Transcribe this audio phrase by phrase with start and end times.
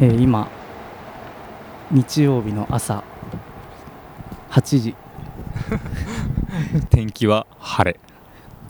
[0.00, 0.48] えー今
[1.90, 3.02] 日曜日の朝
[4.50, 4.94] 8時。
[6.88, 7.98] 天気は晴れ。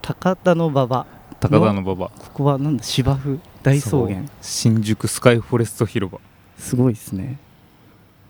[0.01, 1.07] 高田の馬場
[1.39, 2.11] 高田の馬場。
[2.19, 4.23] ここはなんだ芝生大草原。
[4.41, 6.19] 新宿スカイフォレスト広場。
[6.57, 7.37] すごいですね。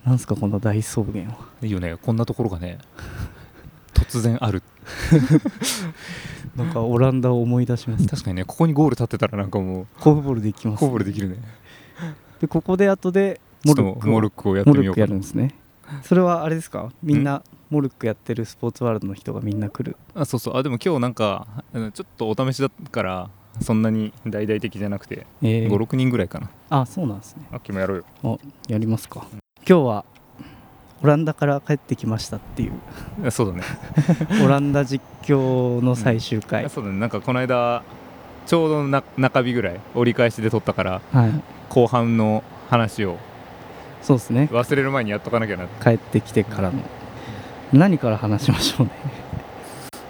[0.05, 1.37] なんすかこの大草原は。
[1.63, 1.97] いいよね。
[2.03, 2.79] こんなところがね
[3.95, 4.65] 突然ある。
[6.57, 11.37] なんかオランダを思い出します確かにねここにゴール立ってたらなんかもうコーフボールできますコーボルできるね
[12.41, 15.55] でここで後でモルックをモルックをやってみようかなるんですね。
[16.03, 16.91] それはあれですか？
[17.03, 19.97] みんなモルックやってるスポーツワールドの人がみんな来る。
[20.15, 20.57] あそうそう。
[20.57, 26.51] あでも今日なんかちょっとお試しだからそんなに大々的じゃなくてえー56人ぐらいかな。
[26.71, 27.47] あそうなんですね。
[27.51, 28.05] あっきもやろうよ。
[28.23, 29.27] おやりますか。
[29.69, 30.05] 今日は
[31.03, 32.73] オランダから帰ってきましたっていう。
[33.27, 33.63] あそうだね。
[34.45, 36.99] オランダ実況の最終回、あそうだね。
[36.99, 37.83] なんかこの間
[38.47, 41.33] ちょうどな中日ぐらい折り返しで撮ったからはい
[41.69, 43.17] 後半の話を。
[44.03, 44.49] そうですね。
[44.53, 46.81] 忘れる前にやっとかなきゃな帰ってきてからの。
[47.73, 48.93] 何から話しましょうね。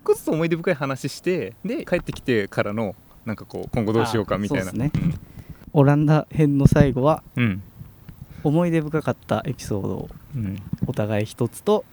[0.04, 2.94] こそ思い出深い話してで帰ってきてからの
[3.26, 4.62] なんかこう今後どうしようかみたいな。
[4.64, 4.92] あそうっす
[5.72, 7.62] オランダ編の最後はうん。
[8.44, 11.84] 思い出深かったエピソードをうん、お互い一つと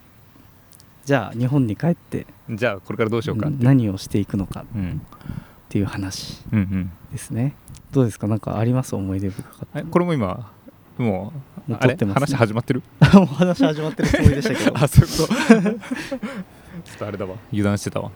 [1.06, 5.02] じゃあ日本に帰ってうんじゃあこれからどうしようか何をしていくのかっうん。
[5.70, 6.44] ていう話。
[6.52, 7.56] うんうんですね。
[7.92, 8.28] どうですか？
[8.28, 8.96] なんかあります？
[8.96, 9.80] 思い出深かった。
[9.80, 10.52] えこれも今
[10.98, 11.34] も
[11.68, 12.36] うもうってますね。
[12.36, 12.84] 話始まってる？
[13.14, 14.78] もう話始まってるつもりでしたけど。
[14.84, 15.80] あそういうこと。
[16.84, 17.36] ちょっとあれだわ。
[17.52, 18.12] 油断してたわ。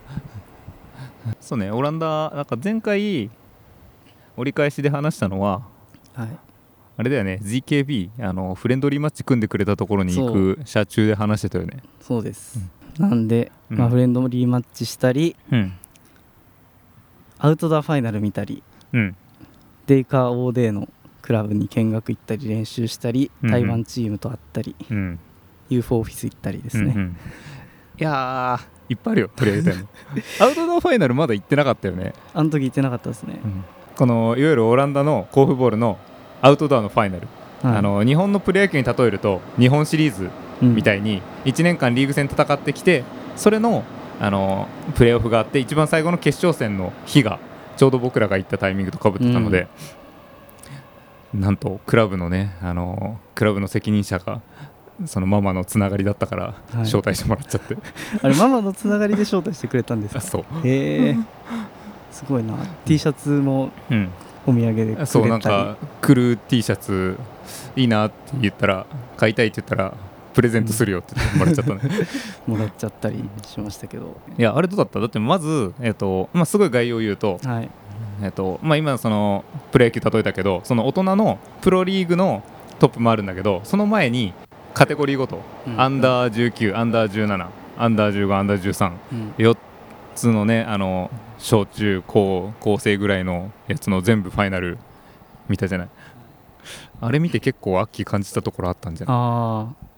[1.40, 3.30] そうねオランダなんか前回
[4.36, 5.62] 折り返しで話したのは
[6.14, 6.28] はい。
[6.96, 7.40] あれだよね。
[7.42, 11.82] ZKB あのフレンドリーマッチ組んでくれたところに行く車中で話してたよね。
[12.00, 12.58] そうです、
[12.98, 13.78] なんで、うん。
[13.78, 15.72] まあ、フレンドリーマッチしたりうん。
[17.38, 19.16] アウトドアファイナル見たりうん。
[19.86, 20.88] デイカー OD の
[21.22, 23.52] クラブに見学行ったり練習したりうんうん。
[23.52, 25.18] 台湾チームと会ったり、うん。
[25.68, 27.16] UFO オフィス行ったりですね、うんうん。
[27.98, 28.80] いやー。
[28.90, 29.88] いっぱいあるよ取り上げたいの。
[30.40, 33.38] アウトドアファイナルまだ行ってなかったよね、あの時行ってなかったですね、
[33.96, 35.96] このいわゆるオランダの甲府ボールの
[36.42, 37.28] アウトドアのファイナル、
[37.62, 37.76] はい。
[37.78, 40.28] あの日本のプロ野球に例えると日本シリーズ
[40.60, 40.74] うん。
[40.74, 43.04] みたいに1年間リーグ戦戦ってきて
[43.36, 43.84] それの
[44.20, 47.38] あのプレーオフがあって一番最後の決勝戦の日が
[47.80, 49.66] ちょうど僕らが行ったタイミングとかぶってたので、
[51.32, 54.42] なんとクラブのねあのクラブの責任者が
[55.06, 56.76] そのママのつながりだったからはい。
[56.82, 57.78] 招待してもらっちゃって、
[58.20, 60.18] あれママのつながりで招待してくれたんですか？
[60.18, 61.16] あそう、へえ。
[62.12, 62.52] すごいな。
[62.84, 64.10] T シャツもうん、
[64.46, 65.06] お土産でくれたり。
[65.06, 67.18] そうなんか来る T シャツ
[67.76, 68.84] いいなって言ったら
[69.16, 69.94] 買いたいって言ったら
[70.34, 71.80] プレゼントするよってもらっちゃったね
[72.46, 74.16] もらっちゃったりしましたけど。
[74.38, 77.70] いやあれどうだっただってまず、えっとまあ、すごい概要を言うと、はい。
[78.22, 82.42] えっとまあ、今そのプロ野球例えたけどその大人のプロリーグの
[82.78, 84.32] トップもあるんだけどその前に
[84.74, 85.40] カテゴリーごと、
[85.76, 87.46] アンダー19アンダー17
[87.78, 89.56] アンダー15アンダー134うん
[90.14, 94.76] つのねあの小中高高生ぐらいのやつの全部ファイナル
[95.48, 95.88] 見たじゃない。
[97.00, 99.16] あれ見て結構アッキー感じたところあったんじゃない？
[99.16, 99.89] ああ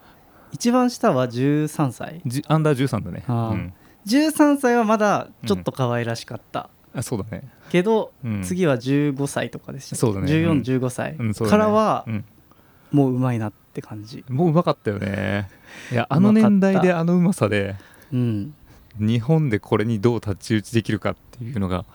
[0.52, 2.22] 一番下は13歳。
[2.24, 3.72] じアンダー13だね、うん。
[4.06, 10.32] 13歳はまだちょっと可愛らしかった、あそうだね、けど、うん、次は15歳とかでしたそうだね。
[10.42, 10.60] うん。
[10.60, 11.34] 1415歳うんね。
[11.34, 12.24] からはうん。
[12.92, 14.22] もううまいなって感じ。
[14.28, 15.48] もううまかったよね。
[15.90, 17.76] いやあの年代であのうまさで
[18.12, 18.54] うん。
[18.98, 21.86] 日本でこれにどう太刀打ちできるかっていうのが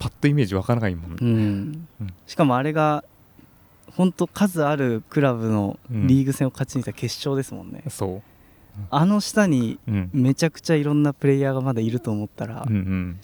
[0.00, 1.86] パッとイメージわからないもん、うん。
[2.00, 2.14] うん。
[2.26, 3.04] しかもあれが
[3.96, 8.22] 本当数あるクラブのリーグ戦を勝ち抜いた決勝ですもんね、そ
[8.90, 13.18] あの下にう、うん、めちゃくちゃいろんなプレイヤーがまだいると思ったらうん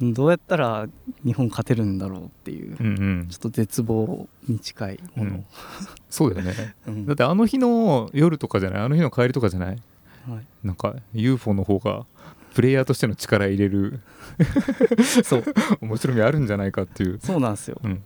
[0.00, 0.12] う、ん。
[0.12, 0.88] どうやったら
[1.24, 2.90] 日本勝てるんだろうっていう、うんう
[3.22, 3.28] ん。
[3.28, 5.44] ちょっと絶望に近いもの、
[6.10, 6.74] そうだよね。
[6.88, 7.06] うん。
[7.06, 8.82] だってあの日の夜とかじゃない？
[8.82, 9.82] あの日の帰りとかじゃない？
[10.28, 10.46] はい。
[10.64, 12.04] なんか UFO の方が
[12.54, 14.00] プレイヤーとしての力入れる。
[15.22, 15.44] そう。
[15.80, 17.80] 面白みあるんじゃないかっていう、そうなんですよ。
[17.84, 18.02] うん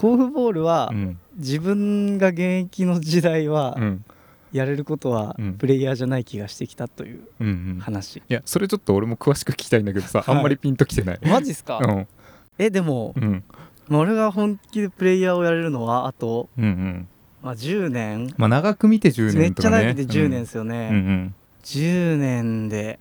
[0.00, 1.18] 甲府ボールは、うん。
[1.36, 4.04] 自分が現役の時代はうん。
[4.52, 5.54] やれることはうん。
[5.54, 10.36] プレイヤーじゃない気がしてきたといううんうん、い話、やそれちょっと俺も詳しく聞きたいんだけどさ、はい。
[10.36, 11.18] あんまりピンときてない。
[11.26, 12.06] マジっすか、うん。
[12.58, 13.44] えでも、うん。
[13.88, 17.08] まあ俺が本気でプレイヤーをやれるのはあと、うんうん。
[17.42, 18.32] まあ、10年。
[18.36, 19.76] まあ長く見て10めっ年とかね。
[19.76, 20.96] ちゃ長くて10年ですよね、うん。
[20.96, 22.98] うん10年で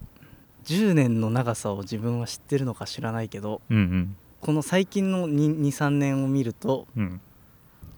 [0.65, 7.21] 10年の長さを自分は知ってるのか知らないけどうんうんこの最近の23年を見るとうん。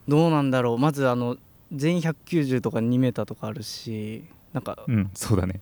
[0.07, 0.77] どうなんだろう。
[0.77, 1.37] まずあの
[1.71, 5.61] 全員190とか2メーターとかあるしなんか、うんそうだね。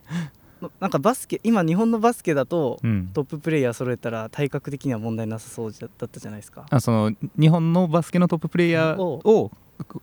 [0.62, 3.10] ななんかバスケ今日本のバスケだとうん。
[3.14, 6.66] トッププレイヤー揃えたら体格的には問題なさそうだったじゃないですか。
[6.70, 9.52] あその日本のバスケのトッププレイヤーを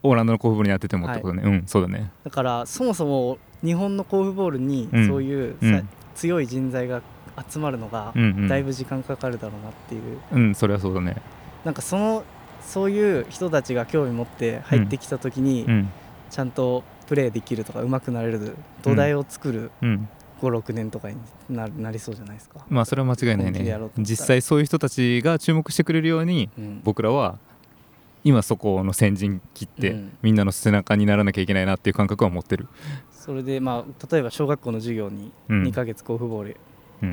[0.02, 2.10] オランダの甲府ボールに当ててもってことね、うんそうだね。
[2.24, 5.08] だからそもそも日本の甲府ボールにうん。
[5.08, 5.88] そういうさ、うん。
[6.14, 7.02] 強い人材が
[7.50, 8.48] 集まるのがうんうん。
[8.48, 11.16] だいぶ時間かかるだろうなっていう、うんそれはそうだね。
[11.64, 12.24] なんかその
[12.62, 15.88] そういう人たちが興味持って入ってきた時に、うん。
[16.30, 20.08] ちゃんとプレーできるとか上手くなれる土台を作るうん。
[20.42, 21.16] 56年とかに
[21.48, 23.78] ななりそうじゃないですか、まあそれは間違いないね。
[23.96, 26.80] 実際そういう人たちが注目してくれるようにうん。
[26.84, 27.38] 僕らは
[28.22, 30.18] 今そこの先陣切って、うん。
[30.20, 32.68] みんなの背中にならなきゃいけないなっていう感覚は持ってる、
[33.12, 35.62] それでまあ例えば小学校の授業にうん。
[35.62, 36.56] 2ヶ月甲府ボールうん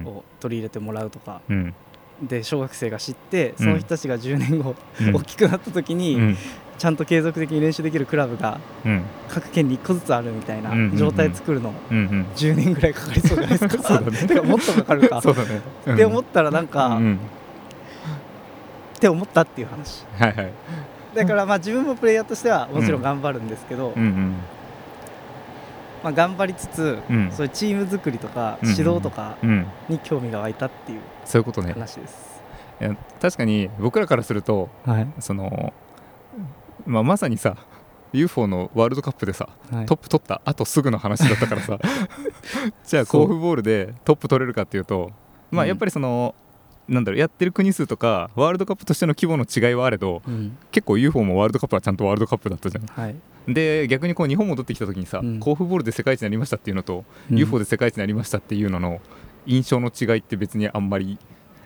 [0.06, 1.74] を取り入れてもらうとか、うん。
[2.22, 5.16] で小学生が知ってその人たちが10年後、うん。
[5.16, 6.38] 大きくなった時に、うん。
[6.78, 9.04] ちゃんと継続的に練習できるクラブがうん。
[9.30, 12.26] 各県に1個ずつあるみたいな状態作るのうんうん。
[12.36, 13.84] 10年ぐらいかかりそうじゃないですか。
[13.84, 14.18] そうだね。
[14.28, 15.22] てかもっとかかるか。
[15.22, 15.94] そうだね、うん。
[15.94, 17.00] って思ったらなんか、
[18.96, 20.06] って思ったっていう話。
[20.18, 20.54] はいはい。
[21.16, 23.94] だからまあ自分もプレイヤーとしてはもちろん頑張るんですけど、
[26.04, 27.32] まあ、頑張りつつ、うん。
[27.32, 29.66] そういうチーム作りとかうん指導とかうん。
[29.90, 31.74] に興味が湧いたっていうそういうことね。
[31.74, 32.44] 話です、
[32.82, 35.08] いや確かに僕らからするとはい。
[35.20, 35.74] その、
[36.86, 37.56] まあ、まさにさ
[38.12, 39.86] UFO のワールドカップでさはい。
[39.86, 41.80] トップ取ったあとすぐの話だったからさ。
[42.86, 45.12] じゃあ甲府ボールでトップ取れるかっていうと
[45.52, 45.70] まあうん。
[45.70, 46.36] やっぱりその、
[46.90, 50.58] なんだろうやってる国数とかワールドカップとしての規模の違いはあれどうん。
[50.72, 52.86] 結構 UFO もワールドカップはちゃんとワールドカップだったじゃん。
[52.86, 53.16] はい
[53.48, 55.40] で逆にこう日本戻ってきた時にさ、うん。
[55.40, 57.38] 甲府ボールで世界一になりましたっていうのと、うん。
[57.38, 59.02] UFO で世界一になりましたっていうのの
[59.46, 61.20] 印象の違いって別にあんまり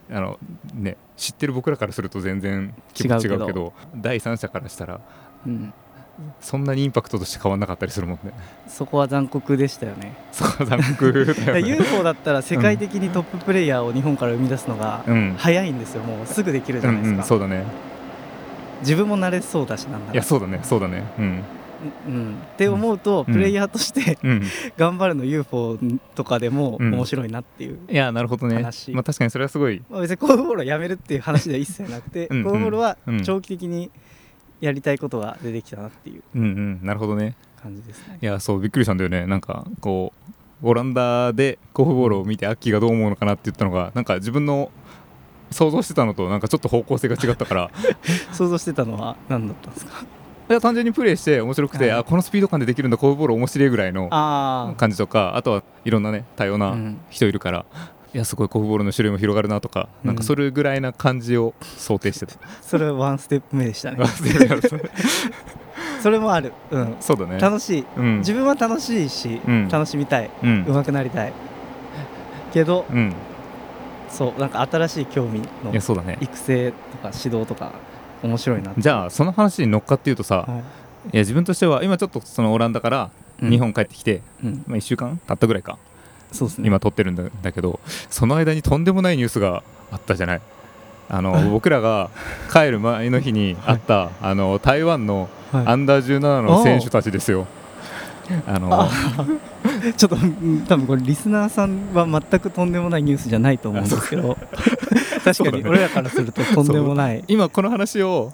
[0.10, 0.40] あの、
[0.74, 3.74] ね、知ってる僕らからすると全然規模違うけど違うけど。
[3.96, 5.02] 第三者からしたら
[5.46, 5.74] うん。
[6.42, 8.34] そんなにインパクトとして変わんなかったりするもんね。
[8.68, 10.16] そこは残酷でしたよね。
[10.32, 11.62] そこは残酷だよね。
[11.70, 15.36] UFO だったら世界的にトッププレイヤーを日本から生み出すのがうん。
[15.38, 16.02] 早いんですよ。
[16.02, 17.66] もうすぐできるじうんうゃないですか、んそうだね。
[18.82, 21.04] 自分も慣れそうだしなんだいやそうだねそうだね。
[21.20, 21.44] うん
[22.08, 23.34] うん、って思うと、うん。
[23.34, 24.44] プレイヤーとしてうん。
[24.78, 25.78] 頑張るの UFO
[26.16, 26.94] とかでもうん。
[26.94, 28.56] 面白いなっていう、いやなるほどね。
[28.56, 28.92] 話。
[28.92, 29.82] まあ確かにそれはすごい。
[29.90, 33.24] まあ、別にコールボールをやめるっていう話では一切なくてコールボールはうん。
[33.24, 33.92] 長期的に
[34.62, 36.80] やりたいことが出てきたなっていううんうん。
[36.84, 37.36] なるほどね。
[37.62, 38.18] 感じですね。
[38.22, 39.26] いやそうびっくりしたんだよね。
[39.28, 40.14] なんかこ
[40.64, 44.72] うオランダで甲府ボールを見てアッキーがどう思うのかなって言ったのがなんか自分の
[45.52, 47.72] 想像してたのとなんかちょっと方向性が違ったから。
[48.34, 50.04] 想像してたのは何だったんですか？
[50.50, 52.00] いや単純にプレーして面白くて、はい。
[52.00, 57.00] あこのスピード感でできるんだ甲府ボール面白いぐらいのあ感じとかあとはいろんなね多様なん。
[57.10, 57.66] 人いるから、
[58.14, 62.36] いやすごい甲府ボールの種類も広がるなとか、なんかそれぐらいな感じを想定してた。
[62.62, 64.06] それはワンステップ目でしたね。
[64.06, 64.78] そ
[66.02, 67.40] それもある、うん、うだね。
[67.40, 67.86] 楽しい。
[67.98, 68.18] うん。
[68.20, 69.68] 自分は楽しいし、うん。
[69.68, 70.30] 楽しみたい。
[70.44, 70.66] うん。
[70.66, 71.34] 上手くなりたい。
[72.54, 73.14] けどうん。
[74.10, 77.74] そうなんか新しい興味の育成とか指導とか
[78.28, 80.60] 面白いなじゃあその話に乗っかっていうとさ、はい。
[80.60, 80.62] い
[81.14, 83.10] や自分としては今ちょっとそのオランダから
[83.42, 83.50] うん。
[83.50, 84.64] 日本帰ってきて、うん。
[84.68, 85.78] まあ、1週間経ったぐらいか。
[86.32, 86.68] そうですね。
[86.68, 87.80] 今撮ってるんだだけど
[88.10, 90.42] その間にとんでもないニュースがあったじゃない。
[91.10, 92.10] あの 僕らが
[92.52, 95.68] 帰る前の日にあった、あの台湾のはい。
[95.68, 97.48] アンダー17の選手たちですよ。
[98.46, 98.90] あのあ
[99.96, 104.38] ちょっとうん多分これリスナーさんは全くとんでもないニュースじゃないと思うんですけど
[105.34, 107.24] 確かに俺らからするととんでもない。
[107.28, 108.34] 今この話を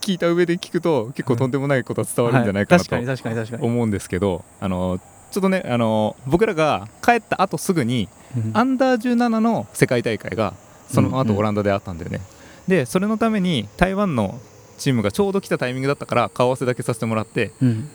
[0.00, 3.06] 聞いた上で聞くと結構とんでもないことは伝わるんじゃないかなとはい。
[3.06, 3.72] 確かに確かに確かに。
[3.72, 5.00] 思うんですけどあの
[5.30, 8.50] ちょっとねあの僕らが帰った後すぐにうん。
[8.54, 10.54] アンダー17の世界大会が
[10.88, 12.20] その後オランダであったんだよね、
[12.66, 14.40] でそれのために台湾の
[14.76, 17.88] チームがちょうど来たタイミングだったから顔合わせだけさせてもらってうん。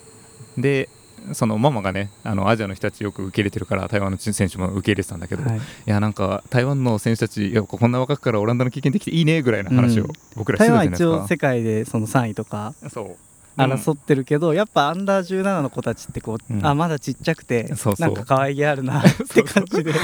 [0.58, 0.90] で
[1.34, 5.58] そのママがねあのアジアの人たちよく受け入れてるから台湾の選手も受け入れてたんだけど、はい。
[5.58, 10.10] いやなんか台湾の選手たちいやこんな若くからオランダの経験できていいねぐらいの話をうん。
[10.36, 13.18] 僕らして台湾一たじゃないですか、応世界でその3位とかそう。
[13.58, 16.66] 争ってるけど、やっぱアンダー17の子たちってこう、うん。
[16.66, 19.04] あまだちっちゃくてそうなんか可愛げあるな っ
[19.34, 20.00] て感じでね。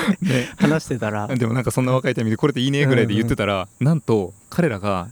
[0.57, 1.27] 話してたら。
[1.27, 5.09] でもなんかそんな若いタイミングでこれでいいねぐらいで言ってたら、なんと彼らが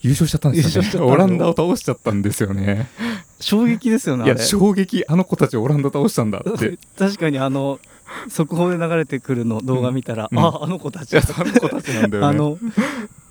[0.00, 2.88] 優勝しちゃったんですよ、ね、オランダを倒しちゃったんですよね
[3.40, 6.78] 衝撃ですよねいや衝撃あの子たちオランダ倒したんだって。
[6.98, 7.78] 確かにあの
[8.28, 12.26] 速報で流れてくるの動画見たら、うんああの子たちあの子たちなんだよね。
[12.28, 12.58] あの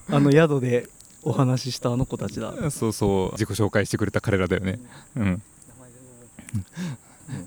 [0.10, 0.88] あの宿で
[1.24, 2.54] お話ししたあの子たちだ。
[2.72, 4.80] そうそう自己紹介してくれた彼らだよね。
[5.16, 5.42] うん。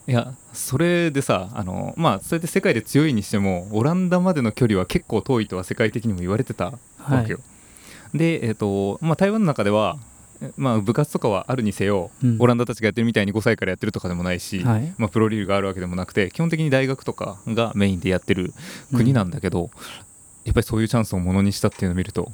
[0.06, 6.66] いやそれでさあのまあそれで世界で強いにしてもオランダまでの距離は結構遠いとは世界的にも言われてた
[6.98, 7.40] わけよ、
[8.12, 10.09] でえっ、とまあ台湾の中ではえ
[10.56, 12.36] まあ部活とかはあるにせよ、うん。
[12.38, 14.94] オランダたちがやってるみたいに5歳からやってるとかでもないし、はい。
[14.98, 18.52] まあ、プロリーグがあるわけでもなくて基本的に大学とかがメインでやってる
[18.94, 19.70] 国なんだけど、
[20.44, 22.32] やっぱりそういうチャンスをものにしたっていうのを見ると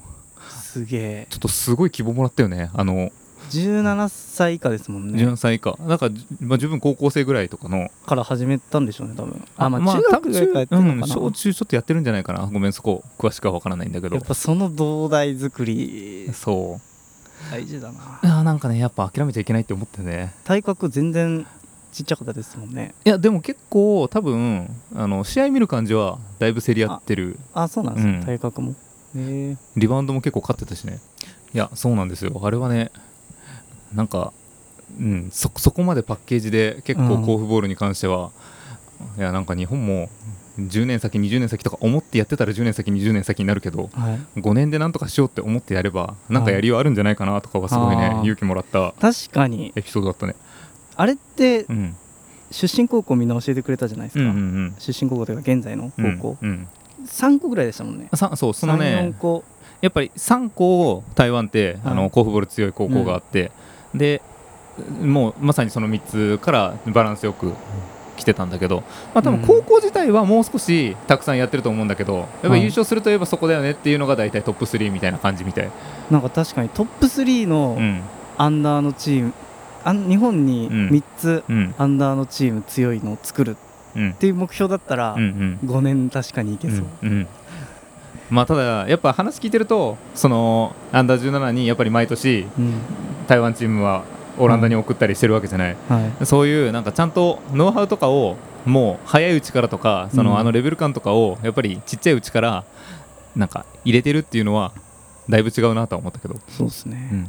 [0.50, 1.26] すげえ。
[1.30, 2.70] ちょっとすごい希望もらったよね。
[2.74, 3.10] あの
[3.50, 5.22] 17歳以下ですもんね。
[5.22, 5.76] 17歳以下。
[5.86, 9.44] だから、まあ、十分高校生ぐらいとかのから始めたんでしょうね多分。
[9.56, 12.46] あまあ中学ぐらいからやってるのかな、うん、小中ちょっとやってるんじゃないかな。
[12.46, 14.16] ごめんそこ詳しくは分からないんだけど。
[14.16, 16.30] やっぱその土台作り。
[16.32, 16.95] そう
[17.50, 18.20] 大事だな。
[18.22, 20.34] あなんかねやっぱ諦めちゃいけないって思ってね。
[20.44, 21.46] 体格全然
[21.92, 22.94] ちっちゃかったですもんね。
[23.04, 27.38] いやでも結構多分あの試合見る感じはだいぶ競り合ってる。
[27.54, 28.24] あそうなんですか、うん。
[28.24, 28.74] 体格も。
[29.16, 30.98] へえリバウンドも結構勝ってたしね。
[31.54, 32.40] いやそうなんですよ。
[32.42, 32.90] あれはね
[33.94, 34.32] なんか、
[34.98, 37.24] うん、そそこまでパッケージで結構うん。
[37.24, 38.30] 甲府ボールに関しては、
[39.16, 40.10] いやなんか日本も
[40.58, 44.40] 10年先20年先とか思ってやってたら10年先20年先になるけどはい。
[44.40, 48.22] 5年でなんとかしようって思ってやればなんかやりようあるんじゃないかなとかはすごいねあー。
[48.22, 49.72] 勇気もらった確かに。
[49.76, 50.34] エピソードだったね。
[50.96, 51.96] あれってうん。
[52.50, 54.74] 出身高校みんな教えてくれたじゃないですか、うんうんうん。
[54.78, 56.68] 出身高校というか現在のうん高校、うん
[57.06, 58.08] 3個ぐらいでしたもんね。
[58.14, 59.44] さそうそのね34個。
[59.82, 61.96] やっぱり3校台湾って、あはい。
[61.96, 63.52] の甲府ボール強い高校があって、
[63.94, 64.22] で
[65.00, 67.52] もうまさにその3つからバランスよく
[68.16, 68.82] 来てたんだけど、
[69.14, 69.46] まあ、多分うん。
[69.46, 75.70] 高校自体はもう少したくさんやってると思うんだけど、やっぱ優勝するといえばそこだよねっていうのが大体トップ3みたいな感じみたい、
[76.10, 78.00] なんか確かにトップ3のうん。
[78.38, 79.32] アンダーのチーム、
[79.84, 80.88] あん日本にうん。
[80.88, 81.74] 3つうん。
[81.78, 83.54] アンダーのチーム強いのを作るっ
[83.96, 85.70] うんていう目標だったらうんうん。
[85.70, 87.26] 5年確かにいけそう、うんうん。
[88.28, 92.74] まあただやっぱ話聞いてるとそのアンダー17にやっぱり毎年うん。
[93.26, 94.04] 台湾チームは
[94.38, 96.26] オランダに送ったりしてるわけじゃない、はい。
[96.26, 102.64] そういうなんかちゃんとノウハウとかをもう早いうちからとかその、うんあのレベル感とかをやっぱりちっちゃいうちから
[103.34, 104.72] なんか入れてるっていうのは
[105.28, 107.28] だいぶ違うなとは思ったけど、そうですね、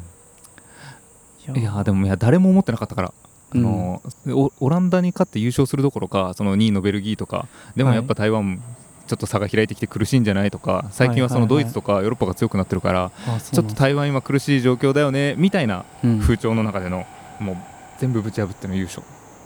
[1.48, 1.84] いや。
[1.84, 3.14] でもいや誰も思ってなかったから、
[3.54, 3.66] うん。
[3.66, 8.62] あのオオランダに勝って優勝するどころかその2位のベルギーとかでもやっぱ台湾
[9.08, 16.20] ちょっと差が開いてきて苦しいんじゃないとか最近はそのはいはいはいドイツとかヨーロッパが強くなってるからあちょっと台湾今苦しい状況だよねみたいなうん。
[16.20, 17.06] 風潮の中での
[17.40, 17.58] もう
[17.98, 19.02] 全部ぶち破っての優勝。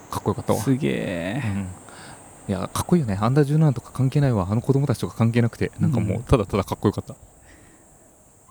[0.09, 0.59] かっこよかったわ。
[0.59, 1.41] すげえ。
[1.45, 1.67] うん。
[2.49, 3.17] いやかっこいいよね。
[3.21, 4.47] アンダー17とか関係ないわ。
[4.49, 6.23] あの子供たちとか関係なくてなんかもううん。
[6.23, 7.17] ただただかっこよかった、っ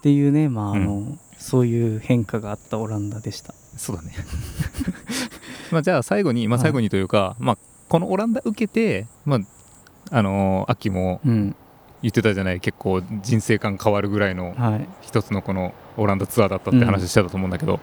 [0.03, 3.55] ていうねまああの、うそういう変化があったオランダでした。
[3.77, 4.13] そうだね。
[5.71, 9.41] まあじゃあ最後にまあはい最後にというか、まあこのオランダ受けてまあ
[10.11, 11.57] あのー秋もうん。
[12.03, 14.89] 言ってたじゃない結構人生観変わるぐらいのはい。
[15.03, 17.79] 一つのこのオランダツアーだったって話してたと思うんだけど、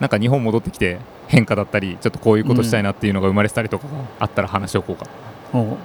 [0.00, 0.98] なんか日本戻ってきて
[1.28, 5.06] 変化だったりちょっとこういうことしたいなっていうのが生まれてたりとかがあったら話しておこうか、
[5.52, 5.78] も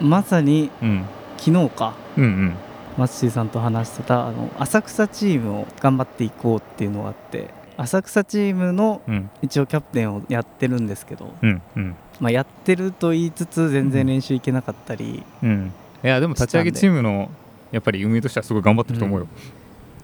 [0.00, 1.04] う、まさにうん、
[1.38, 1.94] 昨日か。
[2.16, 2.54] うんうん。
[2.98, 7.48] マッシーさんと話してたあの浅草チームを頑張っていこうっていうのがあって
[7.78, 9.30] 浅草チームのうん。
[9.42, 15.72] 一応キャプテンをやってるんですけど、うんうんまあ、やってると言いつつ全然練習行けなかったり、うん。
[16.04, 17.28] いやでも立ち上げチームの
[17.72, 19.28] やっぱり運営としてはすごい頑張ってると思うよ、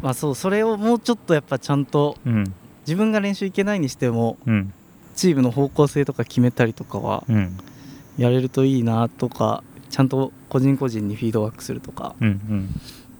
[0.02, 2.52] まあそうそれをもうちょっとやっぱちゃんとうん。
[2.80, 4.72] 自分が練習行けないにしてもうん。
[5.14, 7.56] チームの方向性とか決めたりとかはうん。
[8.16, 12.68] やれるといいなとかちゃんと個人個人にフィードバックするとかうんうん。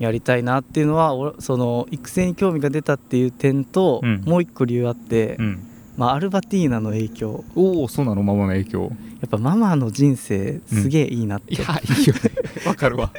[0.00, 4.23] やりたいなっていうのはおその育成に興味が出たっていう点と、うん。
[4.26, 5.68] もう一個理由あって、うん
[5.99, 7.45] まあ、アルバティーナの影響。
[7.57, 8.23] おおそうなの？
[8.23, 8.83] ママの影響。
[9.21, 12.21] やっぱママの人生すげえいいなって、いやいいよね。
[12.64, 13.11] わかるわ。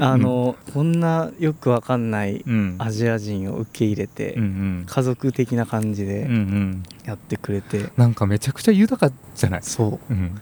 [0.00, 2.74] あの、こんなよくわかんないうん。
[2.78, 4.84] アジア人を受け入れて、うんうん。
[4.86, 6.82] 家族的な感じうんうでん。
[7.04, 9.60] やってくれて、なんかめちゃくちゃ豊かじゃない？
[9.62, 10.12] そう。
[10.12, 10.32] うん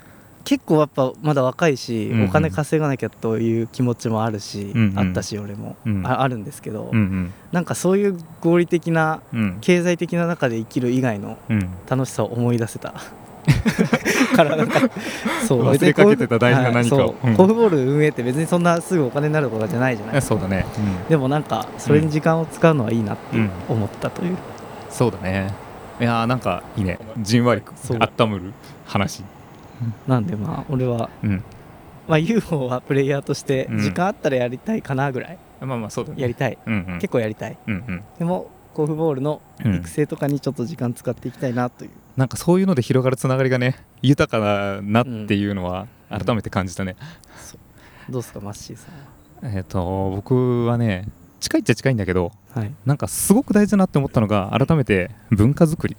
[0.44, 2.28] 結構やっぱまだ若いし、うんうん。
[2.28, 4.98] お金稼がなきゃという気持ちもあるし、うんうん。
[4.98, 6.06] あったし俺も、うん。
[6.06, 9.58] ああるんですけど、うんなんかそういう合理的なうん。
[9.60, 11.68] 経済的な中で生きる以外のうん。
[11.88, 12.94] 楽しさを思い出せた。
[14.34, 14.80] からなんか
[15.46, 15.62] そう。
[15.64, 16.98] 忘れかけてた大事な何かを。
[16.98, 17.30] はいそう。
[17.30, 17.36] うん。
[17.36, 20.64] 甲府ボール運営って別にそんなすぐお金になるとかじゃないじゃないえそうだね。
[21.08, 24.36] でもなんかそれに時間を使うのはいいなってうん思ったという、
[24.90, 25.52] そうだね。
[26.00, 26.98] いやーなんかいいね。
[27.20, 28.52] じんわりそう温まる
[28.86, 29.22] 話
[30.06, 31.42] なんでまあ俺は、うん。
[32.06, 33.78] まあ、UFO はプレイヤーとしてうん。
[33.78, 36.20] 時間あったらやりたいかなぐらいまあまあそうだね。
[36.20, 36.98] やりたい、うんうん。
[36.98, 37.56] 結構やりたい。
[37.66, 38.04] うんうん。
[38.18, 39.74] でも甲府ボールのうん。
[39.76, 46.96] 育成とかにちょっと時間使っていきたいなという、なんかそういうので広がるつながりがね豊かだなっていうのは改めて感じたね、
[48.08, 48.90] どうですかマッシーさ
[49.46, 51.08] んえっ、と僕はね
[51.40, 55.96] 近いっちゃ近いんだけどは、はい、なんかすごく大事だなって思ったのが改めて文化づくり、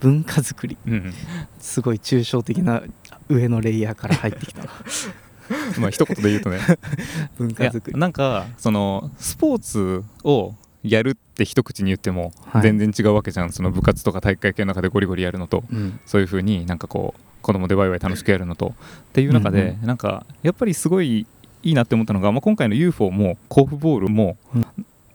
[0.00, 0.76] 文化づくり。
[0.86, 1.12] うん、
[1.60, 2.82] すごい抽象的な
[3.28, 4.62] 上のレイヤーから入ってきた。
[4.62, 4.70] な
[5.80, 6.58] まあ一言で言うとね。
[7.38, 12.62] 文化づくりなんかそのスポーツをやるって一口に言ってもはい。
[12.62, 15.64] 全然違うわけじゃん、その部活とか体育会系の中でゴリゴリやるのと。
[15.70, 16.00] うん。
[16.06, 18.74] そういう風になんかこう子供でワイワイ楽しくやるのと。
[19.10, 21.26] っていう中で、うんなんかやっぱりすごい
[21.62, 24.66] いいなって思ったのが、まあ、今回の UFO も甲府ボールも、うん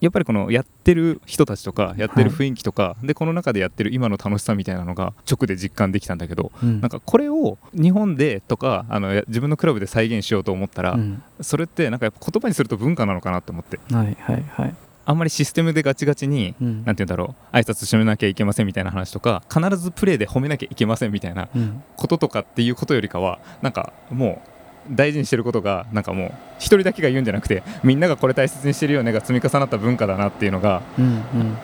[0.04, 13.80] やっぱりこのやってる人たちとかやってる雰囲気とか、はい、でこの中でやってる今の楽しさみたいなのが直で実感できたんだけど、うん、なんかこれを日本でとかあの自分のクラブで再現しようと思ったら、うん、それってなんかやっぱ言葉にすると文化なのかなと思って。
[13.94, 14.76] はいはいはい。
[15.06, 21.50] あんまりシステムでガチガチに、うん、なんて言うんだろう挨拶しめなきゃいけませんみたいな話とか必ずプレーで褒めなきゃいけませんみたいな
[21.98, 24.53] こととかっていうことよりかはなんかもう
[24.90, 31.58] 大事にしてることがなんかもう一人だけが言うんじゃなくてみんながこれ大切にしてるよねが積み重なった文化だなっていうのが、うんうん、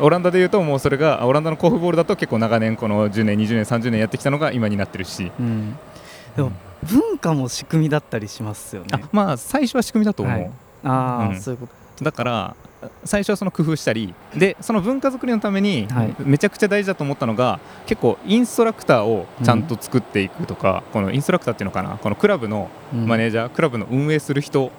[0.00, 5.76] オランダでいうともうそれがオランダの甲府ボールだと結構長年この10年20年30年やってきたのが今になってるし、うん、
[6.36, 6.52] でも
[6.84, 9.04] 文化も仕組みだったりしますよね。
[9.10, 10.50] まあ最初は仕組みだと思う、はい、
[10.84, 12.04] ああ、うん、そういうこと。
[12.04, 12.56] だから
[13.04, 15.88] 最初はその工夫したりでその文化づくりのために
[16.20, 24.70] めちゃくちゃ大事だと思ったのが、結構インストラクターをちゃんと作っていくとか、このインストラクターっていうのかなこのクラブのマネージャー、クラブの運営する人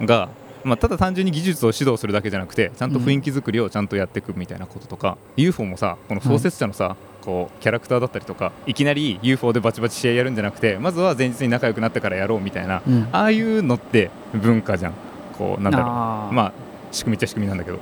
[0.00, 0.28] が、
[0.64, 14.94] まあ、ただ単純に技術を指導するだけじゃなくてちゃんと雰囲気作りをちゃんとやっていくみたいなこととか、うん、UFO もさこの創設者のさ、こうキャラクターだったりとかいきなり UFO でバチバチ試合やるんじゃなくてまずは前日に仲良くなってからやろうみたいな、うん、ああいうのって文化じゃん。
[15.36, 15.86] こうなんだろう。
[16.34, 16.52] まあ
[16.94, 17.78] 仕組みっちゃ仕組みなんだけど。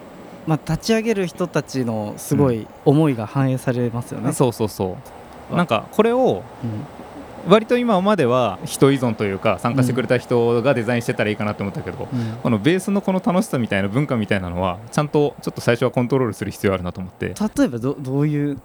[0.47, 4.69] まあ、立ち上げる人たちのすごい思いが反映されますよね、うん、そうそう。
[4.69, 4.97] そ
[5.52, 6.42] うなんかこれを、
[7.47, 17.35] 割と今までは人依存というか参加してくれた人がデザインしてたらいいかなと思ったけど、うん、このベースのこの楽しさみたいな文化みたいなのはちゃんとちょっと最初はコントロールする必要あるなと思って。
[17.57, 18.59] 例えばどどういう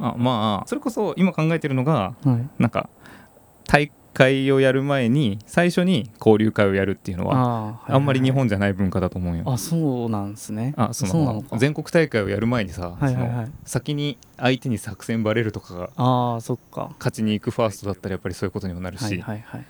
[0.00, 2.88] あまあそれこそ今考えてるのが、はい、なんか
[3.66, 9.42] 大会をやる前に最初に交流会をやるっていうのはあんまり日本じゃない文化だと思うよ。
[9.46, 10.72] あそうなんですね。
[10.76, 11.44] あその。
[11.58, 12.96] 全国大会をやる前にさ、
[13.64, 16.94] 先に相手に作戦バレるとかがあそっか。
[16.98, 19.64] 勝ちに行くファーストだったらやっぱりそういうことにもなるし、はいはいはい、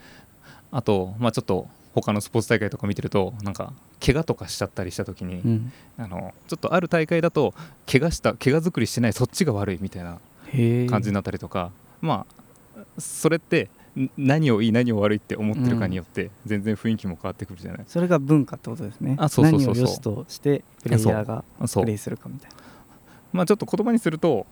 [0.70, 3.72] あと、まあ、ちょっと他のスポーツ大会とか見てるとなんか
[4.04, 7.54] 怪我とかしちゃったりした時に、うん、あのちょっとある大会だと
[7.90, 10.18] 怪我した怪我作りしてないそっちが悪いみたいな
[10.90, 11.70] 感じになったりとか。
[12.00, 12.44] まあ
[12.98, 13.70] それって
[14.16, 19.16] 何をいい何を悪いって思ってるかによって全然雰囲気も変わってくるじゃない、うん、それが文化ってことですね。
[19.18, 19.84] あそうそうそうそう。
[19.84, 22.56] 何を良しとしてプレイヤーがプレイするかみたいな。
[23.32, 24.46] まあちょっと言葉にすると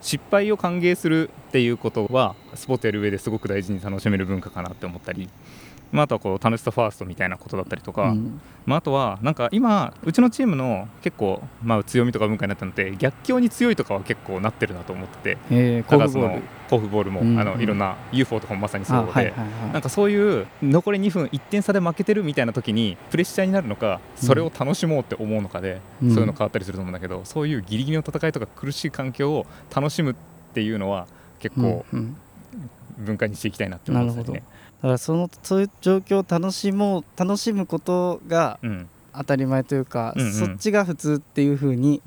[0.00, 5.28] 失敗を歓迎するっていうことはスポーツやる上ですごく大事に楽しめる文化かなって思ったり
[5.92, 30.14] まあ、あとはこう楽しさファーストみたいなことだったりとか、うん、まあ、あとはなんか今うちのチームの結構まあ強みとか文化になったので逆境に強いとかは結構なってるなと思ってて、えー、の甲府ボールも、うんうん、あのいろんな UFO とかもまさにそうで、はいはいはい、なんかそういう残り2分1点差で負けてるみたいな時にプレッシャーになるのかそれを楽しもうって思うのかで、うん、そういうの変わったりすると思うんだけどそういうギリギリの戦いとか苦しい環境を楽しむっ
[30.54, 31.06] ていうのは
[31.40, 31.84] 結構
[32.98, 34.42] 文化にしていきたいなって思いますね。
[34.80, 38.60] だからそのそういう状況を楽しもう楽しむことが
[39.12, 42.00] 当たり前というか、うんうん、そっちが普通っていうふうに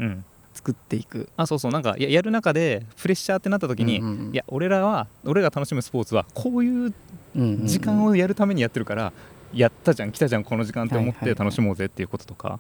[0.62, 1.72] 作っていく、うん、あそうそう。
[1.72, 6.94] なんかややる中でプレッシャーってなった時に、うんうん、いや俺らは俺が楽しむスポーツはこういう
[7.66, 9.12] 時間をやるためにやってるから、
[9.54, 12.60] やったじゃん来たじゃんこの時間って思って楽しもうぜっていうこととか、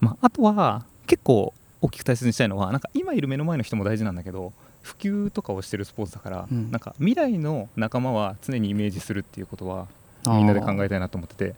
[0.00, 9.86] まあ、あとは結構大きく大切にしたいのはなんか今いる目の前の人も大事なんだけど普及とかをしてるスポーツだから、うん、なんか未来の仲間は常にイメージするっていうことは
[10.26, 11.54] みんなで考えたいなと思ってて。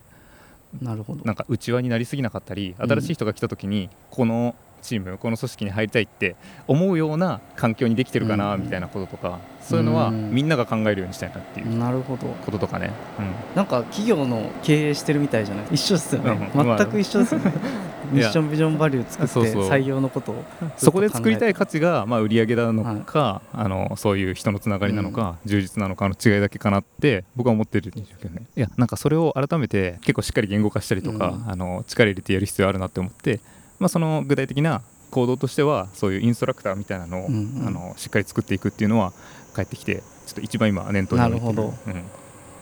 [0.81, 1.23] なるほど。
[1.23, 6.35] なんか内輪になりすぎなかったり新しい人が来た時にこのチームこの組織に入りたいって
[6.67, 11.77] 思うような環境にできてるかなみたいなこととか、そういうのはみんなが考えるようにしたいなっていう。
[11.77, 12.27] なるほど。
[12.27, 15.65] こととかね、うん、なんか企業の経営してるみたいじゃない？
[15.71, 17.53] 一緒ですよね、うん、全く一緒ですよね。
[18.11, 20.43] ミッションビジョンバリュー作って採用のことを
[20.77, 28.43] そこで作りたい価値が、まあ、売り上げなのか、はい、あのそういう人のつながりなのか、うん、充実なのかの違いだけかなって僕は思ってるんですけどね。
[28.55, 33.39] いやなんかそれを改めて結構しっかり言語化したりとか、あの力入れてやる必要あるなって思って、
[33.83, 39.11] まあ、その具体的な行動としてはそういうインストラクターみたいなのを、うんうん、あのしっかり作っていくっていうのは
[39.53, 42.03] 帰ってきてちょっと一番今念頭になるほど、うん、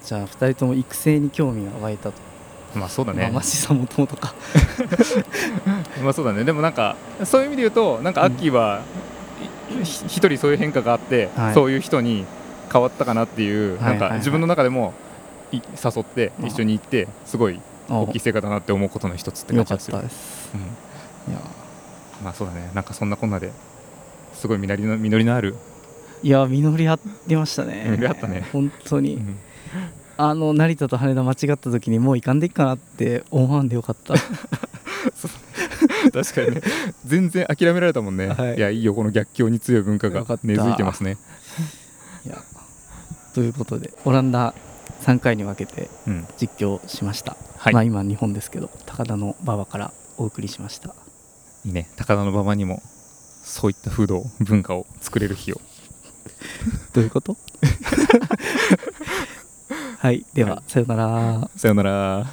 [0.04, 2.14] じゃあ2人とも育成に興味が湧いたと。
[2.74, 4.34] まあそうだね、まあ、さんもともとか。
[6.02, 6.44] まあそうだね。
[6.44, 8.82] でもなんかそういう意味で言うとなんかアッキーは
[9.84, 12.26] 一、人そういう変化があって、はい、そういう人に
[12.74, 14.94] 変わったかなっていう、なんか自分の中でも
[15.52, 20.00] 誘って一緒に行ってすごい大きい成果だなって思うことの一つって感じですよ。
[20.00, 20.08] うん、
[21.28, 21.40] いや。
[22.24, 22.72] まあそうだね。
[22.74, 23.52] なんかそんなこんなで
[24.34, 25.56] すごい実りの実りのある。
[26.24, 27.88] いや実りありましたね。
[27.90, 28.48] 実りあったね。
[28.52, 29.38] 本当に、うん、
[30.18, 34.14] あの成田と羽田間違った時にもう行かんでいいかなって思わんでよかった。
[36.14, 36.62] 確かにね。
[37.06, 41.18] 全然諦められたもんね、はい、いやいいよこの逆境に強い文化が根付いてますね。
[42.26, 42.38] いや。
[43.34, 44.54] ということでオランダ
[45.02, 45.90] 3回に分けて
[46.38, 50.90] 実況しました、うんはい、まあ今日本ですけど高田の馬場からおお送りしました。
[50.90, 50.94] いい
[51.65, 52.82] ね高田馬場にも
[53.43, 55.62] そういった風土文化を作れる日を。
[56.93, 57.38] どういうこと？
[60.00, 61.50] はいでは、はい、さよなら。
[61.56, 62.26] さよなら